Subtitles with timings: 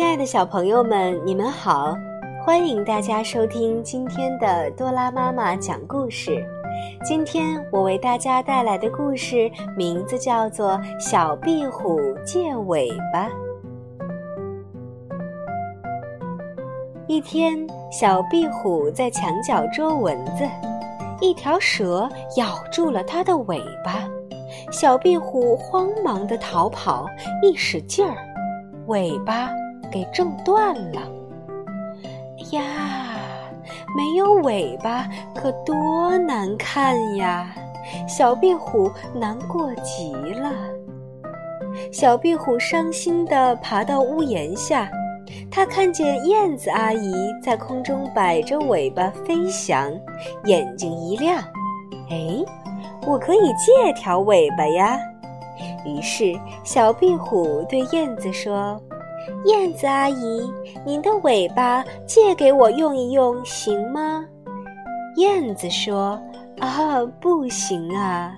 [0.00, 1.94] 亲爱的小朋友们，你们好！
[2.42, 6.42] 欢迎大家收听今天的多拉妈妈讲故事。
[7.04, 13.28] 今天我为大家带来的故事名字叫做《小壁虎借尾巴》。
[17.06, 17.54] 一天，
[17.92, 20.48] 小壁虎在墙角捉蚊子，
[21.20, 24.08] 一条蛇咬住了它的尾巴，
[24.72, 27.04] 小壁虎慌忙的逃跑，
[27.42, 28.16] 一使劲儿，
[28.86, 29.50] 尾巴。
[29.90, 31.00] 给挣断了！
[32.52, 32.62] 呀，
[33.96, 37.54] 没有尾巴可多难看呀！
[38.08, 40.52] 小壁虎难过极了。
[41.92, 44.90] 小壁虎伤心地爬到屋檐下，
[45.50, 49.92] 它看见燕子阿姨在空中摆着尾巴飞翔，
[50.44, 51.38] 眼睛一亮
[52.10, 52.44] ：“哎，
[53.06, 54.98] 我可以借条尾巴呀！”
[55.84, 58.80] 于是，小壁虎对燕子说。
[59.44, 60.50] 燕子阿姨，
[60.84, 64.24] 您的尾巴借给我用一用行吗？
[65.16, 66.20] 燕子说
[66.60, 68.32] ：“啊，不行啊，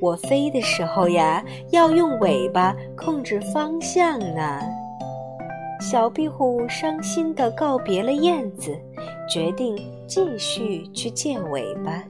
[0.00, 4.60] 我飞的时候呀，要用尾巴控制方向呢。”
[5.80, 8.74] 小壁虎伤心地告别了燕子，
[9.28, 12.02] 决定继续去借尾巴。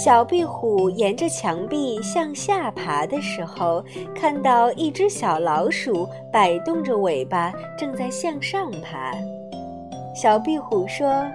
[0.00, 9.12] 小壁虎沿着墙壁向下爬的时候，看到一只小老鼠摆动着尾巴，正在向上爬。
[10.14, 11.26] 小壁虎说：“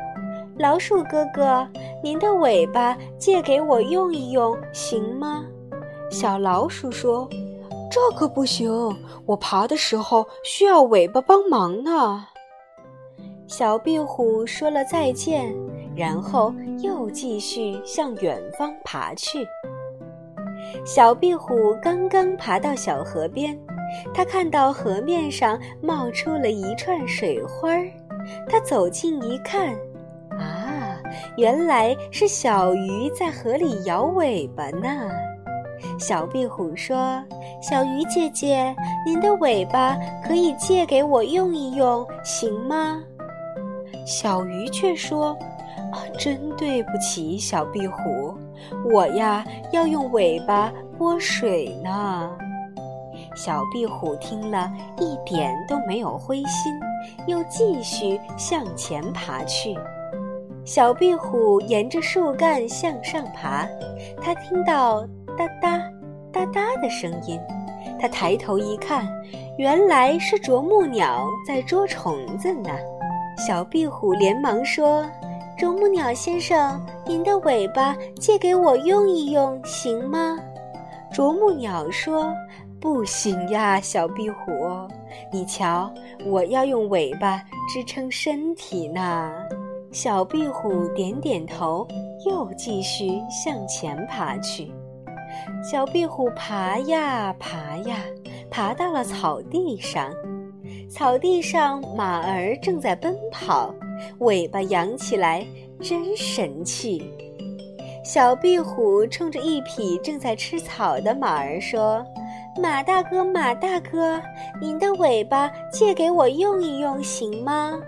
[0.58, 1.68] 老鼠哥哥，
[2.02, 5.44] 您的尾巴借给我用一用，行吗？”
[6.10, 7.28] 小老鼠说
[7.92, 8.72] ：“这可不行，
[9.26, 12.26] 我爬的时候需要尾巴帮忙呢。”
[13.46, 15.54] 小壁虎说了再见。
[15.96, 16.52] 然后
[16.84, 19.48] 又继续向远方爬去。
[20.86, 23.58] 小壁虎刚刚爬到小河边，
[24.14, 27.88] 它看到河面上冒出了一串水花儿。
[28.50, 29.74] 它走近一看，
[30.32, 31.00] 啊，
[31.38, 35.10] 原来是小鱼在河里摇尾巴呢。
[35.98, 37.22] 小壁虎说
[37.62, 43.02] ：“小鱼姐姐，您的尾巴可以借给我用一用，行吗？”
[44.06, 45.38] 小鱼却说。
[45.92, 48.34] 啊真对不起，小壁虎，
[48.92, 52.30] 我呀要用尾巴拨水呢。
[53.36, 56.74] 小壁虎听了一点都没有灰心，
[57.28, 59.76] 又继续向前爬去。
[60.66, 63.68] 小壁虎沿着树干向上爬，
[64.22, 65.02] 它听到
[65.38, 65.78] 哒哒
[66.32, 67.40] 哒哒的声音，
[68.00, 69.08] 它抬头一看，
[69.58, 72.70] 原来是啄木鸟在捉虫子呢。
[73.46, 75.06] 小壁虎连忙说。
[75.64, 80.38] 啄木鸟先生，您的尾巴借给我用一用，行吗？
[81.10, 82.34] 啄木鸟说
[82.82, 84.52] ：“不行呀，小壁虎，
[85.32, 85.90] 你瞧，
[86.26, 89.32] 我要用尾巴支撑身体呢。”
[89.90, 91.88] 小壁虎点点头，
[92.26, 94.70] 又继续向前爬去。
[95.64, 98.00] 小壁虎爬呀爬呀，
[98.52, 100.12] 爬到了草地上。
[100.90, 103.74] 草地上，马儿正在奔跑。
[104.20, 105.46] 尾巴扬起来，
[105.82, 107.04] 真神气！
[108.04, 112.06] 小壁虎冲着一匹正在吃草的马儿说
[112.62, 114.22] ：“马大哥，马大哥，
[114.62, 117.80] 您的尾巴借给我用一用，行吗？”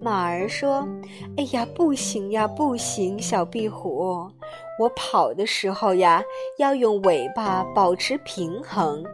[0.00, 0.88] 马儿说
[1.36, 3.20] ：“哎呀，不行呀，不行！
[3.20, 4.26] 小壁虎，
[4.80, 6.22] 我跑的时候呀，
[6.58, 9.04] 要用尾巴保持平衡。”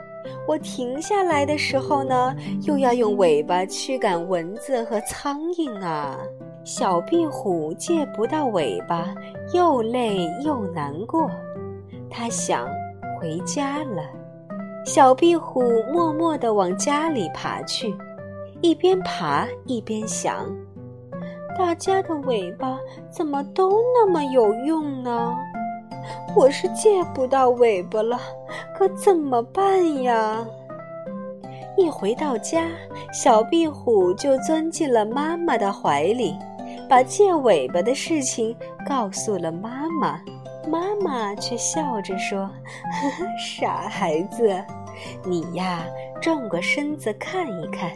[0.47, 6.19] 我停下来的时候呢，又要用尾巴驱赶蚊子和苍蝇啊！
[6.65, 9.15] 小壁虎借不到尾巴，
[9.55, 11.31] 又累又难过。
[12.11, 12.69] 他想，
[13.19, 14.03] 回家了。
[14.85, 17.95] 小壁虎默默地往家里爬去，
[18.61, 20.47] 一边爬一边想：
[21.59, 22.79] 大家的尾巴
[23.11, 25.37] 怎么都那么有用呢？
[26.37, 28.19] 我是借不到尾巴了，
[28.77, 30.47] 可怎么办呀？
[31.77, 32.67] 一回到家，
[33.13, 36.37] 小壁虎就钻进了妈妈的怀里，
[36.89, 38.57] 把借尾巴的事情
[38.87, 40.21] 告诉了妈妈。
[40.69, 42.41] 妈妈却笑着说
[43.01, 44.63] ：“呵呵，傻孩子，
[45.25, 45.85] 你呀，
[46.21, 47.91] 转过身子看一看。”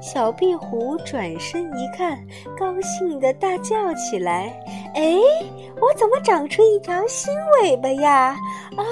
[0.00, 2.18] 小壁虎转身一看，
[2.58, 4.52] 高兴地大叫起来
[4.94, 5.16] ：“哎，
[5.80, 8.36] 我怎么长出一条新尾巴呀？
[8.76, 8.84] 哦，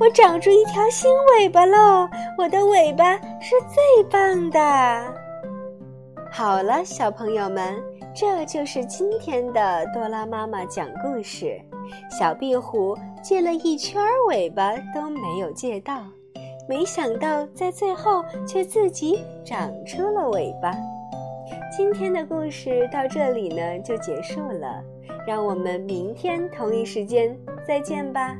[0.00, 2.08] 我长出一条新尾巴喽！
[2.36, 5.14] 我的尾巴是最棒的。”
[6.30, 7.82] 好了，小朋友们，
[8.14, 11.60] 这就是今天的多拉妈妈讲故事。
[12.10, 16.02] 小壁虎借了一圈尾巴都没有借到。
[16.72, 20.72] 没想到，在最后却自己长出了尾巴。
[21.70, 24.82] 今天的故事到这里呢，就结束了。
[25.26, 27.38] 让我们明天同一时间
[27.68, 28.34] 再见吧。